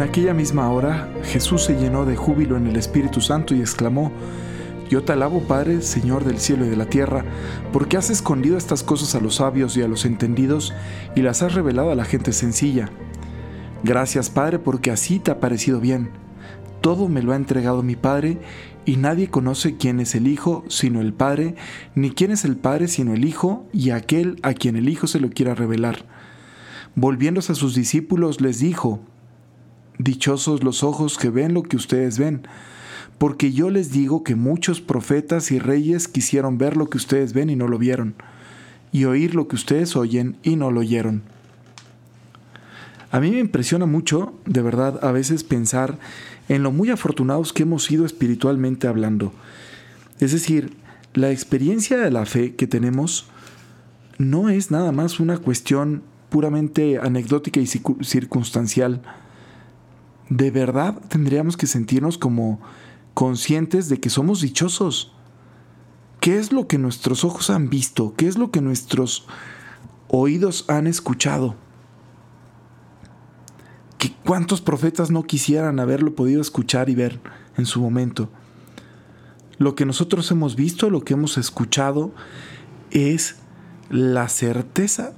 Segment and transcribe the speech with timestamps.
[0.00, 4.10] aquella misma hora Jesús se llenó de júbilo en el Espíritu Santo y exclamó,
[4.88, 7.26] Yo te alabo Padre, Señor del cielo y de la tierra,
[7.74, 10.72] porque has escondido estas cosas a los sabios y a los entendidos
[11.14, 12.88] y las has revelado a la gente sencilla.
[13.82, 16.10] Gracias Padre porque así te ha parecido bien.
[16.80, 18.38] Todo me lo ha entregado mi Padre
[18.86, 21.54] y nadie conoce quién es el Hijo sino el Padre,
[21.94, 25.20] ni quién es el Padre sino el Hijo y aquel a quien el Hijo se
[25.20, 26.06] lo quiera revelar.
[26.94, 29.00] Volviéndose a sus discípulos les dijo,
[30.02, 32.42] Dichosos los ojos que ven lo que ustedes ven,
[33.18, 37.50] porque yo les digo que muchos profetas y reyes quisieron ver lo que ustedes ven
[37.50, 38.16] y no lo vieron,
[38.90, 41.22] y oír lo que ustedes oyen y no lo oyeron.
[43.12, 46.00] A mí me impresiona mucho, de verdad, a veces pensar
[46.48, 49.32] en lo muy afortunados que hemos sido espiritualmente hablando.
[50.18, 50.72] Es decir,
[51.14, 53.26] la experiencia de la fe que tenemos
[54.18, 59.02] no es nada más una cuestión puramente anecdótica y circunstancial,
[60.36, 62.60] de verdad tendríamos que sentirnos como
[63.12, 65.12] conscientes de que somos dichosos.
[66.20, 68.14] ¿Qué es lo que nuestros ojos han visto?
[68.16, 69.26] ¿Qué es lo que nuestros
[70.08, 71.56] oídos han escuchado?
[73.98, 77.20] ¿Que ¿Cuántos profetas no quisieran haberlo podido escuchar y ver
[77.58, 78.30] en su momento?
[79.58, 82.14] Lo que nosotros hemos visto, lo que hemos escuchado,
[82.90, 83.36] es
[83.90, 85.12] la certeza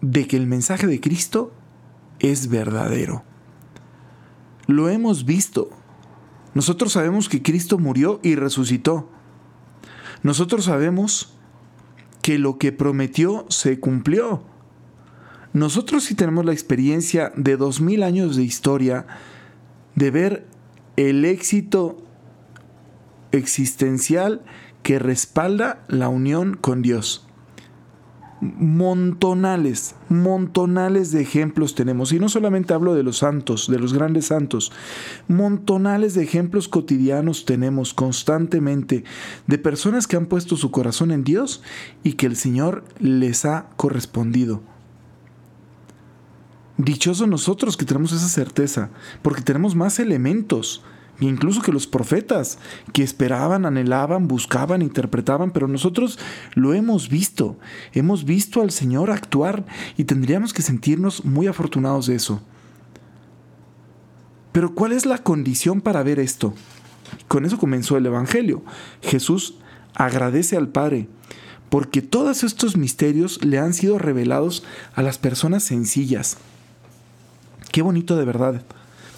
[0.00, 1.52] de que el mensaje de Cristo
[2.20, 3.24] es verdadero.
[4.66, 5.70] Lo hemos visto.
[6.54, 9.10] Nosotros sabemos que Cristo murió y resucitó.
[10.22, 11.34] Nosotros sabemos
[12.22, 14.44] que lo que prometió se cumplió.
[15.52, 19.06] Nosotros sí tenemos la experiencia de dos mil años de historia
[19.94, 20.46] de ver
[20.96, 22.04] el éxito
[23.32, 24.42] existencial
[24.82, 27.29] que respalda la unión con Dios
[28.40, 32.12] montonales, montonales de ejemplos tenemos.
[32.12, 34.72] Y no solamente hablo de los santos, de los grandes santos,
[35.28, 39.04] montonales de ejemplos cotidianos tenemos constantemente
[39.46, 41.62] de personas que han puesto su corazón en Dios
[42.02, 44.62] y que el Señor les ha correspondido.
[46.78, 48.90] Dichosos nosotros que tenemos esa certeza,
[49.20, 50.82] porque tenemos más elementos
[51.28, 52.58] incluso que los profetas,
[52.92, 56.18] que esperaban, anhelaban, buscaban, interpretaban, pero nosotros
[56.54, 57.58] lo hemos visto,
[57.92, 59.64] hemos visto al Señor actuar
[59.96, 62.40] y tendríamos que sentirnos muy afortunados de eso.
[64.52, 66.54] Pero ¿cuál es la condición para ver esto?
[67.28, 68.62] Con eso comenzó el Evangelio.
[69.02, 69.56] Jesús
[69.94, 71.08] agradece al Padre
[71.68, 74.64] porque todos estos misterios le han sido revelados
[74.94, 76.36] a las personas sencillas.
[77.70, 78.62] Qué bonito de verdad.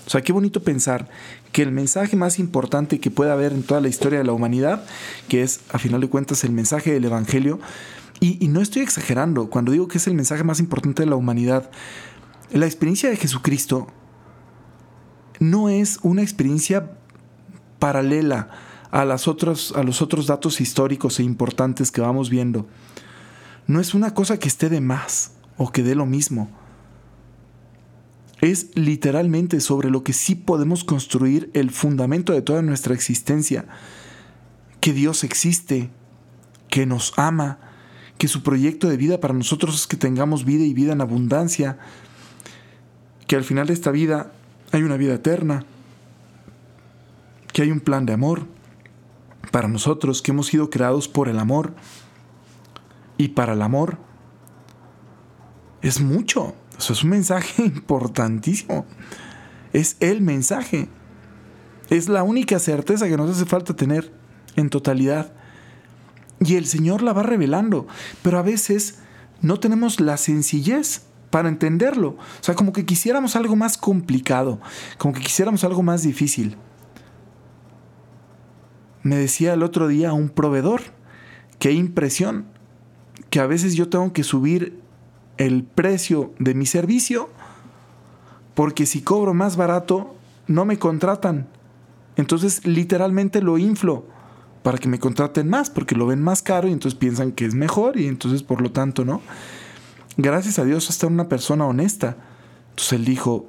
[0.06, 1.08] O sea, qué bonito pensar
[1.52, 4.84] que el mensaje más importante que puede haber en toda la historia de la humanidad,
[5.28, 7.60] que es a final de cuentas el mensaje del Evangelio,
[8.20, 11.70] y, no estoy exagerando cuando digo que es el mensaje más importante de la humanidad,
[12.52, 13.88] la experiencia de Jesucristo
[15.40, 16.92] no es una experiencia
[17.80, 18.48] paralela
[18.92, 22.68] a, las otras, a los otros datos históricos e importantes que vamos viendo.
[23.66, 26.48] No es una cosa que esté de más o que dé lo mismo
[28.42, 33.66] es literalmente sobre lo que sí podemos construir el fundamento de toda nuestra existencia,
[34.80, 35.90] que Dios existe,
[36.68, 37.60] que nos ama,
[38.18, 41.78] que su proyecto de vida para nosotros es que tengamos vida y vida en abundancia,
[43.28, 44.32] que al final de esta vida
[44.72, 45.64] hay una vida eterna,
[47.52, 48.48] que hay un plan de amor
[49.52, 51.74] para nosotros, que hemos sido creados por el amor
[53.18, 53.98] y para el amor.
[55.80, 56.56] Es mucho.
[56.90, 58.86] Es un mensaje importantísimo.
[59.72, 60.88] Es el mensaje.
[61.90, 64.12] Es la única certeza que nos hace falta tener
[64.56, 65.32] en totalidad.
[66.40, 67.86] Y el Señor la va revelando.
[68.22, 68.98] Pero a veces
[69.40, 72.10] no tenemos la sencillez para entenderlo.
[72.10, 74.60] O sea, como que quisiéramos algo más complicado,
[74.98, 76.56] como que quisiéramos algo más difícil.
[79.02, 80.82] Me decía el otro día un proveedor,
[81.58, 82.44] qué impresión,
[83.30, 84.81] que a veces yo tengo que subir
[85.38, 87.30] el precio de mi servicio
[88.54, 90.14] porque si cobro más barato
[90.46, 91.48] no me contratan.
[92.16, 94.06] Entonces literalmente lo inflo
[94.62, 97.54] para que me contraten más porque lo ven más caro y entonces piensan que es
[97.54, 99.20] mejor y entonces por lo tanto no.
[100.16, 102.16] Gracias a Dios está una persona honesta.
[102.70, 103.46] Entonces él dijo,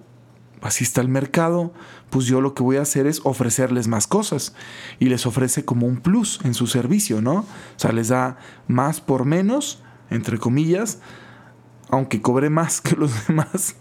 [0.61, 1.73] así está el mercado,
[2.09, 4.55] pues yo lo que voy a hacer es ofrecerles más cosas
[4.99, 7.39] y les ofrece como un plus en su servicio, ¿no?
[7.39, 7.45] O
[7.77, 8.37] sea, les da
[8.67, 10.99] más por menos, entre comillas,
[11.93, 13.75] aunque cobre más que los demás,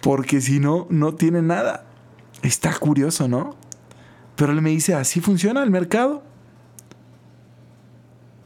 [0.00, 1.86] porque si no, no tiene nada.
[2.42, 3.56] Está curioso, ¿no?
[4.34, 6.22] Pero él me dice, así funciona el mercado.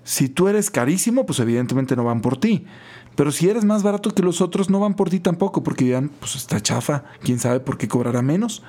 [0.04, 2.66] Si tú eres carísimo, pues evidentemente no van por ti.
[3.16, 6.10] Pero si eres más barato que los otros, no van por ti tampoco, porque dirán,
[6.20, 8.62] pues está chafa, quién sabe por qué cobrará menos.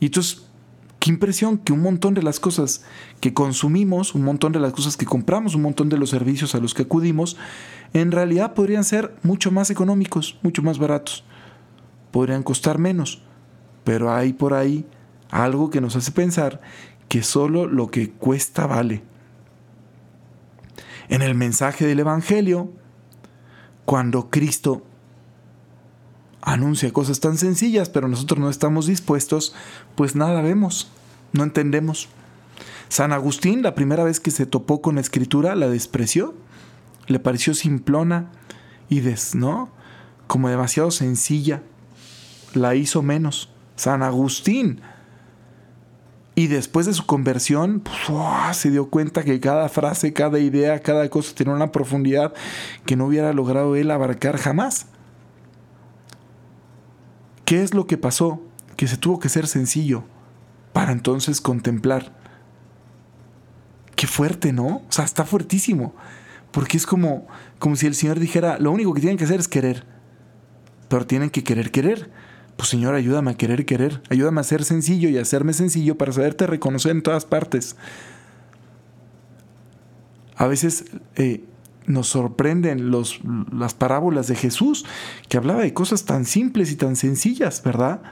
[0.00, 0.47] Y entonces,
[0.98, 2.84] qué impresión que un montón de las cosas
[3.20, 6.58] que consumimos, un montón de las cosas que compramos, un montón de los servicios a
[6.58, 7.36] los que acudimos,
[7.92, 11.24] en realidad podrían ser mucho más económicos, mucho más baratos.
[12.10, 13.22] Podrían costar menos.
[13.84, 14.84] Pero hay por ahí
[15.30, 16.60] algo que nos hace pensar
[17.08, 19.02] que solo lo que cuesta vale.
[21.08, 22.70] En el mensaje del Evangelio,
[23.84, 24.82] cuando Cristo
[26.42, 29.54] anuncia cosas tan sencillas, pero nosotros no estamos dispuestos,
[29.94, 30.90] pues nada vemos,
[31.32, 32.08] no entendemos.
[32.88, 36.34] San Agustín, la primera vez que se topó con la escritura, la despreció,
[37.06, 38.30] le pareció simplona
[38.88, 39.36] y des.
[40.26, 41.62] Como demasiado sencilla,
[42.54, 43.50] la hizo menos.
[43.76, 44.80] San Agustín,
[46.38, 51.08] y después de su conversión, pues, se dio cuenta que cada frase, cada idea, cada
[51.08, 52.32] cosa tenía una profundidad
[52.86, 54.86] que no hubiera logrado él abarcar jamás.
[57.48, 58.42] ¿Qué es lo que pasó?
[58.76, 60.04] Que se tuvo que ser sencillo
[60.74, 62.12] para entonces contemplar.
[63.96, 64.66] Qué fuerte, ¿no?
[64.66, 65.94] O sea, está fuertísimo.
[66.50, 67.26] Porque es como,
[67.58, 69.86] como si el Señor dijera, lo único que tienen que hacer es querer.
[70.90, 72.10] Pero tienen que querer querer
[72.58, 76.12] pues Señor, ayúdame a querer querer, ayúdame a ser sencillo y a hacerme sencillo para
[76.12, 77.76] saberte reconocer en todas partes.
[80.34, 80.84] A veces
[81.14, 81.44] eh,
[81.88, 83.20] nos sorprenden los,
[83.52, 84.84] las parábolas de Jesús,
[85.28, 88.02] que hablaba de cosas tan simples y tan sencillas, ¿verdad?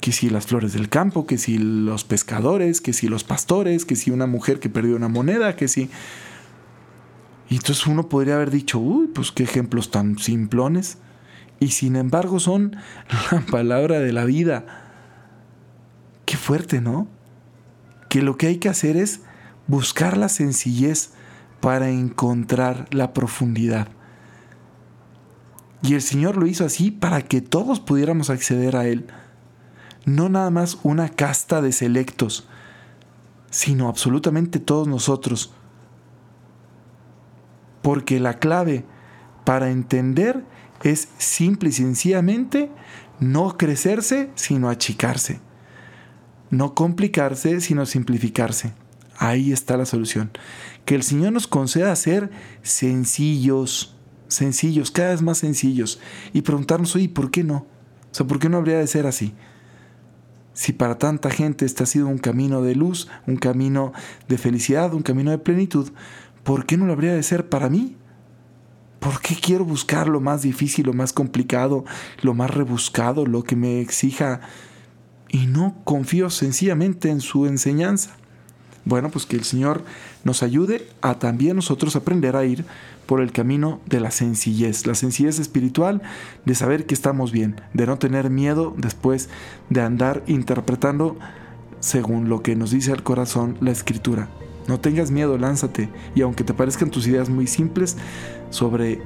[0.00, 3.96] Que si las flores del campo, que si los pescadores, que si los pastores, que
[3.96, 5.90] si una mujer que perdió una moneda, que si...
[7.50, 10.98] Y entonces uno podría haber dicho, uy, pues qué ejemplos tan simplones
[11.60, 12.76] y sin embargo son
[13.32, 14.64] la palabra de la vida.
[16.24, 17.08] Qué fuerte, ¿no?
[18.08, 19.20] Que lo que hay que hacer es
[19.66, 21.12] buscar la sencillez
[21.60, 23.88] para encontrar la profundidad.
[25.82, 29.06] Y el Señor lo hizo así para que todos pudiéramos acceder a Él.
[30.04, 32.48] No nada más una casta de selectos,
[33.50, 35.52] sino absolutamente todos nosotros.
[37.82, 38.84] Porque la clave
[39.44, 40.44] para entender
[40.82, 42.70] es simple y sencillamente
[43.20, 45.40] no crecerse, sino achicarse.
[46.50, 48.72] No complicarse, sino simplificarse.
[49.18, 50.30] Ahí está la solución.
[50.84, 52.30] Que el Señor nos conceda ser
[52.62, 53.96] sencillos,
[54.28, 55.98] sencillos, cada vez más sencillos.
[56.32, 57.66] Y preguntarnos, oye, ¿por qué no?
[58.10, 59.34] O sea, ¿por qué no habría de ser así?
[60.52, 63.92] Si para tanta gente este ha sido un camino de luz, un camino
[64.28, 65.90] de felicidad, un camino de plenitud,
[66.44, 67.96] ¿por qué no lo habría de ser para mí?
[69.00, 71.84] ¿Por qué quiero buscar lo más difícil, lo más complicado,
[72.22, 74.40] lo más rebuscado, lo que me exija
[75.28, 78.16] y no confío sencillamente en su enseñanza?
[78.88, 79.82] Bueno, pues que el Señor
[80.24, 82.64] nos ayude a también nosotros aprender a ir
[83.04, 86.00] por el camino de la sencillez, la sencillez espiritual,
[86.46, 89.28] de saber que estamos bien, de no tener miedo después
[89.68, 91.18] de andar interpretando
[91.80, 94.30] según lo que nos dice el corazón la escritura.
[94.68, 95.90] No tengas miedo, lánzate.
[96.14, 97.98] Y aunque te parezcan tus ideas muy simples,
[98.48, 99.02] sobre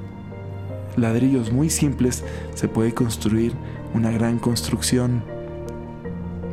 [0.97, 2.23] ladrillos muy simples
[2.55, 3.53] se puede construir
[3.95, 5.25] una gran construcción.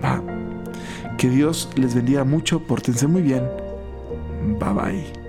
[0.04, 0.39] Va.
[1.20, 3.44] Que Dios les bendiga mucho, pórtense muy bien.
[4.58, 5.29] Bye bye.